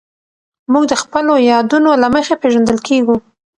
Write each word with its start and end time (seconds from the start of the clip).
موږ 0.71 0.83
د 0.87 0.93
خپلو 1.01 1.33
یادونو 1.51 1.89
له 2.01 2.07
مخې 2.15 2.35
پېژندل 2.41 2.77
کېږو. 2.87 3.15